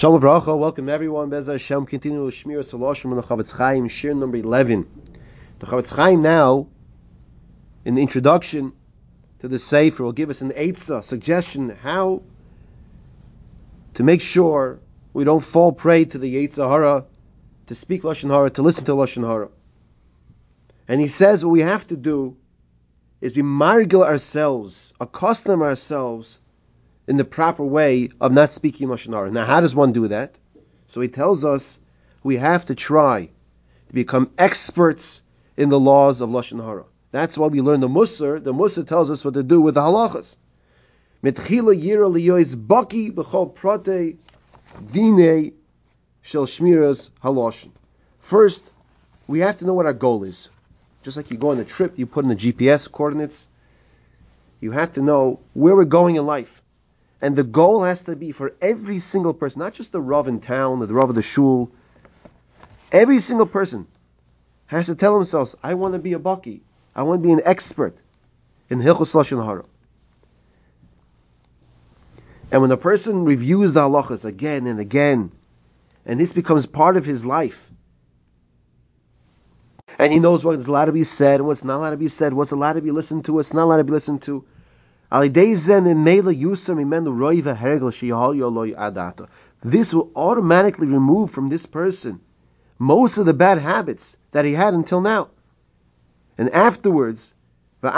Shalom 0.00 0.18
Avracha, 0.18 0.58
welcome 0.58 0.88
everyone. 0.88 1.28
Bez 1.28 1.46
Hashem, 1.46 1.84
continue 1.84 2.24
with 2.24 2.34
Shmiras 2.34 2.72
Haloshon 2.72 3.10
on 3.10 3.16
the 3.16 3.22
Chofetz 3.22 3.54
Chaim, 3.54 3.86
Shiur 3.86 4.16
number 4.16 4.38
11. 4.38 4.88
The 5.58 5.66
Chofetz 5.66 5.94
Chaim 5.94 6.22
now, 6.22 6.68
in 7.84 7.96
the 7.96 8.00
introduction 8.00 8.72
to 9.40 9.48
the 9.48 9.58
Sefer, 9.58 10.02
will 10.02 10.12
give 10.12 10.30
us 10.30 10.40
an 10.40 10.52
Eitzah, 10.52 11.04
suggestion 11.04 11.68
how 11.82 12.22
to 13.92 14.02
make 14.02 14.22
sure 14.22 14.80
we 15.12 15.24
don't 15.24 15.44
fall 15.44 15.70
prey 15.70 16.06
to 16.06 16.16
the 16.16 16.34
Yetzer 16.34 16.66
Hara, 16.66 17.04
to 17.66 17.74
speak 17.74 18.00
Lashon 18.00 18.30
Hara, 18.30 18.48
to 18.48 18.62
listen 18.62 18.86
to 18.86 18.92
Lashon 18.92 19.26
Hara. 19.26 19.50
And 20.88 20.98
he 20.98 21.08
says 21.08 21.44
what 21.44 21.50
we 21.50 21.60
have 21.60 21.86
to 21.88 21.96
do 21.98 22.38
is 23.20 23.34
be 23.34 23.42
margil 23.42 24.02
ourselves, 24.02 24.94
accustom 24.98 25.60
ourselves 25.60 26.38
in 27.06 27.16
the 27.16 27.24
proper 27.24 27.64
way 27.64 28.10
of 28.20 28.32
not 28.32 28.50
speaking 28.52 28.88
Lashon 28.88 29.12
Hara. 29.12 29.30
Now, 29.30 29.44
how 29.44 29.60
does 29.60 29.74
one 29.74 29.92
do 29.92 30.08
that? 30.08 30.38
So 30.86 31.00
he 31.00 31.08
tells 31.08 31.44
us 31.44 31.78
we 32.22 32.36
have 32.36 32.66
to 32.66 32.74
try 32.74 33.30
to 33.88 33.94
become 33.94 34.30
experts 34.38 35.22
in 35.56 35.68
the 35.68 35.80
laws 35.80 36.20
of 36.20 36.30
Lashon 36.30 36.64
Hara. 36.64 36.84
That's 37.12 37.36
why 37.36 37.48
we 37.48 37.60
learn 37.60 37.80
the 37.80 37.88
Musar. 37.88 38.42
The 38.42 38.52
Musar 38.52 38.86
tells 38.86 39.10
us 39.10 39.24
what 39.24 39.34
to 39.34 39.42
do 39.42 39.60
with 39.60 39.74
the 39.74 39.80
halachas. 39.80 40.36
Mitchila 41.22 41.78
yira 41.78 42.10
liyois 42.10 42.54
baki 42.54 43.12
b'chol 43.12 43.54
prate 43.54 44.18
dine 44.92 45.52
shel 46.22 46.46
shmiras 46.46 47.10
haloshin. 47.22 47.70
First, 48.20 48.72
we 49.26 49.40
have 49.40 49.56
to 49.56 49.64
know 49.64 49.74
what 49.74 49.86
our 49.86 49.92
goal 49.92 50.24
is. 50.24 50.50
Just 51.02 51.16
like 51.16 51.30
you 51.30 51.36
go 51.36 51.50
on 51.50 51.58
a 51.58 51.64
trip, 51.64 51.98
you 51.98 52.06
put 52.06 52.24
in 52.24 52.30
the 52.30 52.36
GPS 52.36 52.90
coordinates. 52.90 53.48
You 54.60 54.70
have 54.72 54.92
to 54.92 55.02
know 55.02 55.40
where 55.54 55.74
we're 55.74 55.84
going 55.84 56.16
in 56.16 56.26
life. 56.26 56.59
And 57.22 57.36
the 57.36 57.44
goal 57.44 57.82
has 57.84 58.04
to 58.04 58.16
be 58.16 58.32
for 58.32 58.54
every 58.62 58.98
single 58.98 59.34
person, 59.34 59.60
not 59.60 59.74
just 59.74 59.92
the 59.92 60.00
Rav 60.00 60.26
in 60.26 60.40
town 60.40 60.80
the 60.80 60.86
Rav 60.94 61.10
of 61.10 61.14
the 61.14 61.22
shul, 61.22 61.70
every 62.90 63.20
single 63.20 63.46
person 63.46 63.86
has 64.66 64.86
to 64.86 64.94
tell 64.94 65.14
themselves, 65.14 65.56
I 65.62 65.74
want 65.74 65.94
to 65.94 65.98
be 65.98 66.14
a 66.14 66.18
Baki. 66.18 66.60
I 66.94 67.02
want 67.02 67.22
to 67.22 67.26
be 67.26 67.32
an 67.32 67.42
expert 67.44 67.96
in 68.68 68.78
Hilchos 68.78 69.14
Lashon 69.14 69.44
Hara. 69.44 69.64
And 72.52 72.62
when 72.62 72.70
a 72.70 72.76
person 72.76 73.24
reviews 73.24 73.72
the 73.72 73.82
halachas 73.82 74.24
again 74.24 74.66
and 74.66 74.80
again, 74.80 75.32
and 76.06 76.18
this 76.18 76.32
becomes 76.32 76.66
part 76.66 76.96
of 76.96 77.04
his 77.04 77.24
life, 77.24 77.70
and 79.98 80.12
he 80.12 80.18
knows 80.18 80.44
what's 80.44 80.66
allowed 80.66 80.86
to 80.86 80.92
be 80.92 81.04
said 81.04 81.40
and 81.40 81.46
what's 81.46 81.62
not 81.62 81.76
allowed 81.76 81.90
to 81.90 81.96
be 81.96 82.08
said, 82.08 82.32
what's 82.32 82.52
allowed 82.52 82.72
to 82.74 82.80
be 82.80 82.90
listened 82.90 83.26
to, 83.26 83.34
what's 83.34 83.52
not 83.52 83.64
allowed 83.64 83.76
to 83.76 83.84
be 83.84 83.92
listened 83.92 84.22
to, 84.22 84.44
this 89.62 89.94
will 89.94 90.10
automatically 90.16 90.86
remove 90.86 91.30
from 91.30 91.48
this 91.48 91.66
person 91.66 92.20
most 92.78 93.18
of 93.18 93.26
the 93.26 93.34
bad 93.34 93.58
habits 93.58 94.16
that 94.30 94.44
he 94.44 94.52
had 94.54 94.72
until 94.72 95.00
now. 95.00 95.28
And 96.38 96.48
afterwards, 96.50 97.34
and 97.82 97.92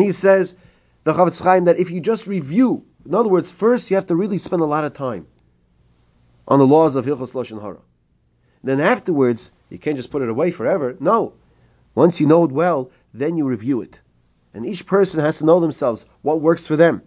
he 0.00 0.12
says, 0.12 0.56
the 1.04 1.12
Chofetz 1.12 1.42
Chaim, 1.42 1.64
that 1.64 1.78
if 1.78 1.90
you 1.90 2.00
just 2.00 2.26
review, 2.26 2.84
in 3.06 3.14
other 3.14 3.28
words, 3.28 3.50
first 3.50 3.90
you 3.90 3.96
have 3.96 4.06
to 4.06 4.16
really 4.16 4.38
spend 4.38 4.62
a 4.62 4.66
lot 4.66 4.84
of 4.84 4.94
time 4.94 5.26
on 6.48 6.58
the 6.58 6.66
laws 6.66 6.96
of 6.96 7.04
Hilchos 7.04 7.34
Lashon 7.34 7.60
Hara. 7.60 7.78
Then 8.64 8.80
afterwards, 8.80 9.50
you 9.68 9.78
can't 9.78 9.98
just 9.98 10.10
put 10.10 10.22
it 10.22 10.30
away 10.30 10.50
forever. 10.50 10.96
No. 10.98 11.34
Once 11.94 12.20
you 12.20 12.26
know 12.26 12.44
it 12.44 12.50
well, 12.50 12.90
then 13.12 13.36
you 13.36 13.44
review 13.46 13.82
it. 13.82 14.00
And 14.54 14.64
each 14.64 14.86
person 14.86 15.20
has 15.20 15.38
to 15.38 15.44
know 15.44 15.60
themselves 15.60 16.06
what 16.22 16.40
works 16.40 16.66
for 16.66 16.74
them. 16.74 17.02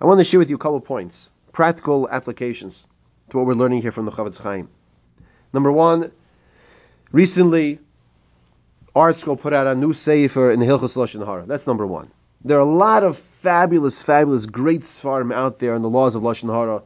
I 0.00 0.04
want 0.04 0.20
to 0.20 0.24
share 0.24 0.38
with 0.38 0.50
you 0.50 0.56
a 0.56 0.58
couple 0.58 0.76
of 0.76 0.84
points, 0.84 1.30
practical 1.52 2.08
applications 2.08 2.86
to 3.30 3.38
what 3.38 3.46
we're 3.46 3.54
learning 3.54 3.82
here 3.82 3.90
from 3.90 4.04
the 4.04 4.12
Chofetz 4.12 4.40
Chaim. 4.40 4.68
Number 5.52 5.72
one, 5.72 6.12
recently, 7.10 7.78
ArtScroll 8.94 9.40
put 9.40 9.54
out 9.54 9.66
a 9.66 9.74
new 9.74 9.94
sefer 9.94 10.50
in 10.50 10.60
the 10.60 10.66
Hilchos 10.66 10.96
Lashon 10.96 11.24
Hara. 11.24 11.46
That's 11.46 11.66
number 11.66 11.86
one. 11.86 12.10
There 12.44 12.58
are 12.58 12.60
a 12.60 12.64
lot 12.64 13.02
of 13.02 13.16
fabulous, 13.16 14.02
fabulous, 14.02 14.44
great 14.44 14.82
sforim 14.82 15.32
out 15.32 15.58
there 15.58 15.74
on 15.74 15.82
the 15.82 15.88
laws 15.88 16.16
of 16.16 16.22
Lashon 16.22 16.52
Hara 16.52 16.82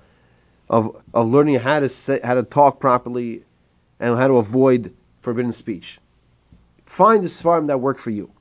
of, 0.73 1.03
of 1.13 1.29
learning 1.29 1.57
how 1.57 1.79
to 1.81 1.89
say, 1.91 2.19
how 2.25 2.35
to 2.35 2.43
talk 2.43 2.81
properly 2.81 3.45
and 4.01 4.17
how 4.17 4.27
to 4.27 4.39
avoid 4.39 4.95
forbidden 5.21 5.53
speech. 5.53 6.01
Find 6.87 7.23
the 7.23 7.29
sforim 7.29 7.67
that 7.67 7.79
work 7.79 7.99
for 7.99 8.11
you. 8.11 8.33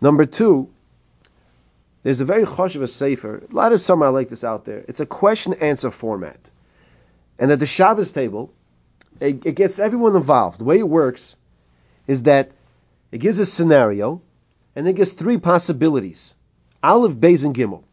Number 0.00 0.24
two, 0.24 0.70
there's 2.02 2.22
a 2.22 2.24
very 2.24 2.44
chosh 2.44 2.76
of 2.76 2.82
a 2.82 2.88
sefer. 2.88 3.42
A 3.50 3.54
lot 3.54 3.72
of 3.72 3.80
some 3.80 4.02
I 4.02 4.08
like 4.08 4.30
this 4.30 4.42
out 4.42 4.64
there. 4.64 4.84
It's 4.88 5.00
a 5.00 5.06
question 5.06 5.52
answer 5.54 5.90
format, 5.90 6.50
and 7.38 7.50
at 7.52 7.58
the 7.58 7.66
Shabbos 7.66 8.12
table, 8.12 8.52
it, 9.20 9.44
it 9.46 9.56
gets 9.56 9.78
everyone 9.78 10.16
involved. 10.16 10.60
The 10.60 10.64
way 10.64 10.78
it 10.78 10.88
works 10.88 11.36
is 12.06 12.24
that 12.24 12.50
it 13.12 13.18
gives 13.18 13.38
a 13.38 13.46
scenario, 13.46 14.22
and 14.74 14.88
it 14.88 14.96
gives 14.96 15.12
three 15.12 15.38
possibilities: 15.38 16.34
Aleph, 16.82 17.14
Beis, 17.14 17.44
and 17.44 17.54
Gimel. 17.54 17.84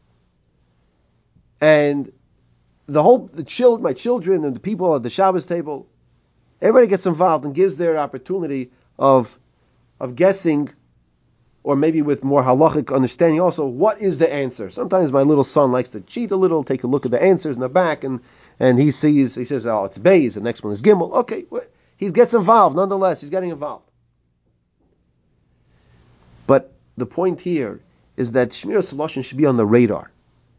And 1.62 2.12
the 2.92 3.02
whole 3.02 3.20
the 3.20 3.44
children, 3.44 3.84
my 3.84 3.94
children, 3.94 4.44
and 4.44 4.56
the 4.56 4.60
people 4.60 4.96
at 4.96 5.04
the 5.04 5.10
Shabbos 5.10 5.46
table, 5.46 5.88
everybody 6.62 6.88
gets 6.88 7.06
involved 7.06 7.46
and 7.46 7.56
gives 7.56 7.78
their 7.78 7.98
opportunity 7.98 8.72
of 9.00 9.38
of 10.00 10.16
guessing, 10.16 10.70
or 11.64 11.76
maybe 11.76 12.02
with 12.02 12.24
more 12.24 12.44
halachic 12.44 12.94
understanding. 12.94 13.40
Also, 13.40 13.66
what 13.66 14.02
is 14.02 14.18
the 14.18 14.32
answer? 14.32 14.70
Sometimes 14.70 15.12
my 15.12 15.22
little 15.22 15.44
son 15.44 15.72
likes 15.72 15.92
to 15.92 16.02
cheat 16.02 16.32
a 16.32 16.36
little, 16.36 16.64
take 16.64 16.84
a 16.84 16.88
look 16.88 17.06
at 17.06 17.12
the 17.12 17.22
answers 17.22 17.56
in 17.56 17.62
the 17.62 17.70
back, 17.70 18.04
and 18.04 18.20
and 18.60 18.78
he 18.78 18.92
sees 18.92 19.36
he 19.36 19.46
says, 19.46 19.66
oh, 19.66 19.86
it's 19.86 19.98
Beis, 19.98 20.34
the 20.34 20.42
next 20.42 20.64
one 20.64 20.74
is 20.74 20.82
Gimel. 20.82 21.12
Okay, 21.14 21.46
he 21.96 22.12
gets 22.12 22.34
involved 22.34 22.76
nonetheless. 22.76 23.22
He's 23.22 23.30
getting 23.30 23.52
involved. 23.52 23.90
But 26.46 26.74
the 26.98 27.06
point 27.06 27.40
here 27.40 27.80
is 28.18 28.34
that 28.34 28.50
Shmiras 28.50 28.94
Haloshon 28.94 29.24
should 29.24 29.38
be 29.38 29.46
on 29.46 29.56
the 29.56 29.66
radar. 29.66 30.12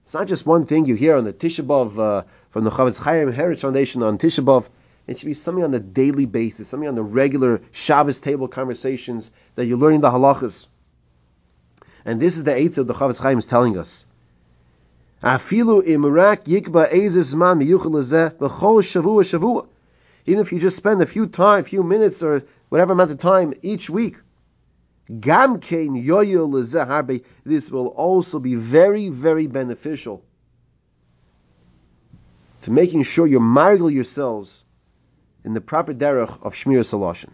It's 0.04 0.14
not 0.14 0.26
just 0.26 0.46
one 0.46 0.66
thing 0.66 0.86
you 0.86 0.94
hear 0.94 1.16
on 1.16 1.24
the 1.24 1.32
Tisha 1.32 1.64
B'Av 1.64 1.98
uh, 1.98 2.24
from 2.50 2.64
the 2.64 2.70
Chofetz 2.70 3.00
Chaim 3.00 3.30
Heritage 3.32 3.62
Foundation 3.62 4.02
on 4.02 4.18
Tisha 4.18 4.44
B'Av. 4.44 4.68
It 5.06 5.18
should 5.18 5.26
be 5.26 5.34
something 5.34 5.64
on 5.64 5.72
a 5.74 5.80
daily 5.80 6.26
basis, 6.26 6.68
something 6.68 6.88
on 6.88 6.94
the 6.94 7.02
regular 7.02 7.60
Shabbos 7.70 8.20
table 8.20 8.48
conversations 8.48 9.30
that 9.54 9.66
you're 9.66 9.78
learning 9.78 10.00
the 10.00 10.10
halachas. 10.10 10.66
And 12.04 12.20
this 12.20 12.36
is 12.36 12.44
the 12.44 12.54
eighth 12.54 12.78
of 12.78 12.88
the 12.88 12.94
Chofetz 12.94 13.20
Chaim 13.20 13.38
is 13.38 13.46
telling 13.46 13.78
us. 13.78 14.04
Afilu 15.22 15.86
imrak 15.86 16.44
yikba 16.44 16.90
ezizman. 16.90 17.62
Even 20.24 20.40
if 20.40 20.52
you 20.52 20.58
just 20.58 20.76
spend 20.76 21.02
a 21.02 21.06
few 21.06 21.26
time, 21.26 21.60
a 21.60 21.64
few 21.64 21.82
minutes, 21.84 22.22
or 22.22 22.42
whatever 22.69 22.92
amount 22.92 23.12
of 23.12 23.19
time 23.19 23.54
each 23.62 23.88
week, 23.88 24.16
Gamkein 25.20 27.24
This 27.44 27.70
will 27.70 27.88
also 27.88 28.38
be 28.38 28.54
very, 28.54 29.08
very 29.08 29.46
beneficial 29.46 30.24
to 32.62 32.70
making 32.70 33.02
sure 33.02 33.26
you 33.26 33.40
margil 33.40 33.92
yourselves 33.92 34.64
in 35.44 35.54
the 35.54 35.60
proper 35.60 35.92
derech 35.92 36.42
of 36.42 36.54
Shmiras 36.54 36.92
Haloshon. 36.92 37.30